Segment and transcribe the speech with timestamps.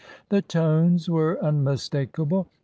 [0.29, 2.47] The tones were unmistakable.